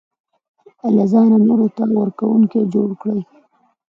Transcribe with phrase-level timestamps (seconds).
[0.95, 3.21] له ځانه نورو ته ورکوونکی جوړ کړي.